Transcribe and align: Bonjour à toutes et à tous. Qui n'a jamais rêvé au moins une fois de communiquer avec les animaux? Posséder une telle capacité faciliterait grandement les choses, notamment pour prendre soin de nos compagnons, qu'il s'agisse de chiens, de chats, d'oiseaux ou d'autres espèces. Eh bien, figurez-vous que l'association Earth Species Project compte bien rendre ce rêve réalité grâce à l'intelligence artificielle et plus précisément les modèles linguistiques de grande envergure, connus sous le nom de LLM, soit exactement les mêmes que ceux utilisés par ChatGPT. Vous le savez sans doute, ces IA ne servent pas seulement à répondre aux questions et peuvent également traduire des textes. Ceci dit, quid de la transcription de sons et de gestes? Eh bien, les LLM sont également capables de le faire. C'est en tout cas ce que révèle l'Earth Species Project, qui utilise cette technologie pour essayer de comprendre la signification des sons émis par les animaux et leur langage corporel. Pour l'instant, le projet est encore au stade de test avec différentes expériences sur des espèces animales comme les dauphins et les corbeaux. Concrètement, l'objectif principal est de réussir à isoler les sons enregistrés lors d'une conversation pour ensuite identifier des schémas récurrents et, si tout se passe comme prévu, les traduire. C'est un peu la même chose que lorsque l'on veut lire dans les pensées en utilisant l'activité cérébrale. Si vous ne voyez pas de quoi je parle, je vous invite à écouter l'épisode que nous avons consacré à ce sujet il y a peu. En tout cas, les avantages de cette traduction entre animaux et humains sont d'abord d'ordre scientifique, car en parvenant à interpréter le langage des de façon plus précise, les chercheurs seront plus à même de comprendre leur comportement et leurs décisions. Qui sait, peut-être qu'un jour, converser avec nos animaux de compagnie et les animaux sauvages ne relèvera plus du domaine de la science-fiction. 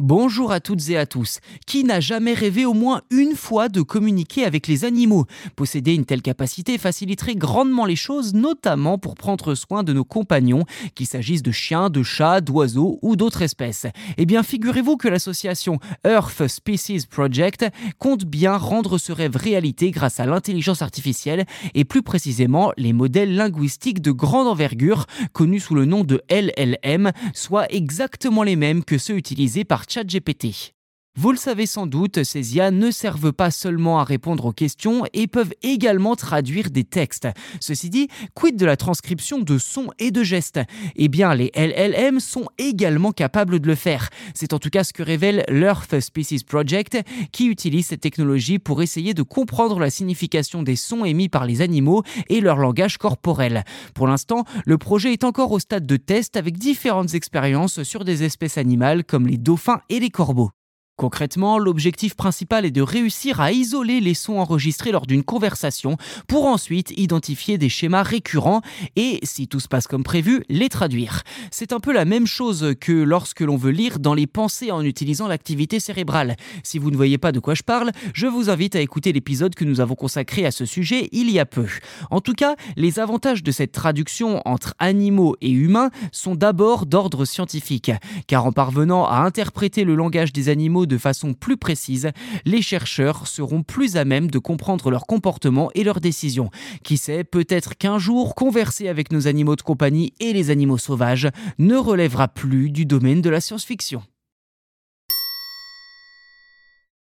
Bonjour 0.00 0.50
à 0.50 0.58
toutes 0.58 0.90
et 0.90 0.96
à 0.96 1.06
tous. 1.06 1.38
Qui 1.68 1.84
n'a 1.84 2.00
jamais 2.00 2.34
rêvé 2.34 2.64
au 2.64 2.74
moins 2.74 3.02
une 3.12 3.36
fois 3.36 3.68
de 3.68 3.80
communiquer 3.80 4.44
avec 4.44 4.66
les 4.66 4.84
animaux? 4.84 5.26
Posséder 5.54 5.94
une 5.94 6.04
telle 6.04 6.20
capacité 6.20 6.78
faciliterait 6.78 7.36
grandement 7.36 7.84
les 7.84 7.94
choses, 7.94 8.34
notamment 8.34 8.98
pour 8.98 9.14
prendre 9.14 9.54
soin 9.54 9.84
de 9.84 9.92
nos 9.92 10.02
compagnons, 10.04 10.64
qu'il 10.96 11.06
s'agisse 11.06 11.44
de 11.44 11.52
chiens, 11.52 11.90
de 11.90 12.02
chats, 12.02 12.40
d'oiseaux 12.40 12.98
ou 13.02 13.14
d'autres 13.14 13.42
espèces. 13.42 13.86
Eh 14.16 14.26
bien, 14.26 14.42
figurez-vous 14.42 14.96
que 14.96 15.06
l'association 15.06 15.78
Earth 16.04 16.48
Species 16.48 17.06
Project 17.08 17.64
compte 18.00 18.24
bien 18.24 18.56
rendre 18.56 18.98
ce 18.98 19.12
rêve 19.12 19.36
réalité 19.36 19.92
grâce 19.92 20.18
à 20.18 20.26
l'intelligence 20.26 20.82
artificielle 20.82 21.46
et 21.74 21.84
plus 21.84 22.02
précisément 22.02 22.72
les 22.76 22.92
modèles 22.92 23.36
linguistiques 23.36 24.02
de 24.02 24.10
grande 24.10 24.48
envergure, 24.48 25.06
connus 25.32 25.60
sous 25.60 25.76
le 25.76 25.84
nom 25.84 26.02
de 26.02 26.20
LLM, 26.28 27.12
soit 27.32 27.72
exactement 27.72 28.42
les 28.42 28.56
mêmes 28.56 28.82
que 28.82 28.98
ceux 28.98 29.16
utilisés 29.16 29.62
par 29.62 29.83
ChatGPT. 29.86 30.73
Vous 31.16 31.30
le 31.30 31.38
savez 31.38 31.66
sans 31.66 31.86
doute, 31.86 32.24
ces 32.24 32.56
IA 32.56 32.72
ne 32.72 32.90
servent 32.90 33.32
pas 33.32 33.52
seulement 33.52 34.00
à 34.00 34.04
répondre 34.04 34.46
aux 34.46 34.52
questions 34.52 35.04
et 35.12 35.28
peuvent 35.28 35.54
également 35.62 36.16
traduire 36.16 36.70
des 36.70 36.82
textes. 36.82 37.28
Ceci 37.60 37.88
dit, 37.88 38.08
quid 38.34 38.56
de 38.56 38.66
la 38.66 38.76
transcription 38.76 39.38
de 39.38 39.56
sons 39.56 39.90
et 40.00 40.10
de 40.10 40.24
gestes? 40.24 40.60
Eh 40.96 41.06
bien, 41.06 41.32
les 41.36 41.52
LLM 41.54 42.18
sont 42.18 42.46
également 42.58 43.12
capables 43.12 43.60
de 43.60 43.66
le 43.68 43.76
faire. 43.76 44.10
C'est 44.34 44.52
en 44.52 44.58
tout 44.58 44.70
cas 44.70 44.82
ce 44.82 44.92
que 44.92 45.04
révèle 45.04 45.44
l'Earth 45.48 46.00
Species 46.00 46.42
Project, 46.44 46.98
qui 47.30 47.46
utilise 47.46 47.86
cette 47.86 48.00
technologie 48.00 48.58
pour 48.58 48.82
essayer 48.82 49.14
de 49.14 49.22
comprendre 49.22 49.78
la 49.78 49.90
signification 49.90 50.64
des 50.64 50.76
sons 50.76 51.04
émis 51.04 51.28
par 51.28 51.46
les 51.46 51.62
animaux 51.62 52.02
et 52.28 52.40
leur 52.40 52.56
langage 52.56 52.98
corporel. 52.98 53.62
Pour 53.94 54.08
l'instant, 54.08 54.42
le 54.66 54.78
projet 54.78 55.12
est 55.12 55.22
encore 55.22 55.52
au 55.52 55.60
stade 55.60 55.86
de 55.86 55.96
test 55.96 56.36
avec 56.36 56.58
différentes 56.58 57.14
expériences 57.14 57.84
sur 57.84 58.04
des 58.04 58.24
espèces 58.24 58.58
animales 58.58 59.04
comme 59.04 59.28
les 59.28 59.38
dauphins 59.38 59.80
et 59.88 60.00
les 60.00 60.10
corbeaux. 60.10 60.50
Concrètement, 60.96 61.58
l'objectif 61.58 62.14
principal 62.14 62.64
est 62.64 62.70
de 62.70 62.80
réussir 62.80 63.40
à 63.40 63.50
isoler 63.50 64.00
les 64.00 64.14
sons 64.14 64.38
enregistrés 64.38 64.92
lors 64.92 65.06
d'une 65.06 65.24
conversation 65.24 65.96
pour 66.28 66.46
ensuite 66.46 66.92
identifier 66.96 67.58
des 67.58 67.68
schémas 67.68 68.04
récurrents 68.04 68.60
et, 68.94 69.18
si 69.24 69.48
tout 69.48 69.58
se 69.58 69.66
passe 69.66 69.88
comme 69.88 70.04
prévu, 70.04 70.44
les 70.48 70.68
traduire. 70.68 71.22
C'est 71.50 71.72
un 71.72 71.80
peu 71.80 71.92
la 71.92 72.04
même 72.04 72.28
chose 72.28 72.74
que 72.80 72.92
lorsque 72.92 73.40
l'on 73.40 73.56
veut 73.56 73.72
lire 73.72 73.98
dans 73.98 74.14
les 74.14 74.28
pensées 74.28 74.70
en 74.70 74.82
utilisant 74.82 75.26
l'activité 75.26 75.80
cérébrale. 75.80 76.36
Si 76.62 76.78
vous 76.78 76.92
ne 76.92 76.96
voyez 76.96 77.18
pas 77.18 77.32
de 77.32 77.40
quoi 77.40 77.54
je 77.54 77.64
parle, 77.64 77.90
je 78.12 78.28
vous 78.28 78.48
invite 78.48 78.76
à 78.76 78.80
écouter 78.80 79.12
l'épisode 79.12 79.56
que 79.56 79.64
nous 79.64 79.80
avons 79.80 79.96
consacré 79.96 80.46
à 80.46 80.52
ce 80.52 80.64
sujet 80.64 81.08
il 81.10 81.28
y 81.28 81.40
a 81.40 81.46
peu. 81.46 81.66
En 82.12 82.20
tout 82.20 82.34
cas, 82.34 82.54
les 82.76 83.00
avantages 83.00 83.42
de 83.42 83.50
cette 83.50 83.72
traduction 83.72 84.40
entre 84.44 84.74
animaux 84.78 85.34
et 85.40 85.50
humains 85.50 85.90
sont 86.12 86.36
d'abord 86.36 86.86
d'ordre 86.86 87.24
scientifique, 87.24 87.90
car 88.28 88.46
en 88.46 88.52
parvenant 88.52 89.06
à 89.06 89.16
interpréter 89.16 89.82
le 89.82 89.96
langage 89.96 90.32
des 90.32 90.50
de 90.86 90.98
façon 90.98 91.34
plus 91.34 91.56
précise, 91.56 92.10
les 92.44 92.62
chercheurs 92.62 93.26
seront 93.26 93.62
plus 93.62 93.96
à 93.96 94.04
même 94.04 94.30
de 94.30 94.38
comprendre 94.38 94.90
leur 94.90 95.06
comportement 95.06 95.70
et 95.74 95.84
leurs 95.84 96.00
décisions. 96.00 96.50
Qui 96.82 96.96
sait, 96.96 97.24
peut-être 97.24 97.76
qu'un 97.76 97.98
jour, 97.98 98.34
converser 98.34 98.88
avec 98.88 99.12
nos 99.12 99.26
animaux 99.26 99.56
de 99.56 99.62
compagnie 99.62 100.12
et 100.20 100.32
les 100.32 100.50
animaux 100.50 100.78
sauvages 100.78 101.28
ne 101.58 101.76
relèvera 101.76 102.28
plus 102.28 102.70
du 102.70 102.86
domaine 102.86 103.22
de 103.22 103.30
la 103.30 103.40
science-fiction. 103.40 104.02